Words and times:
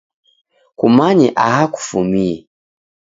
Kumanye 0.79 1.27
aha 1.45 1.63
kufumie. 1.73 2.35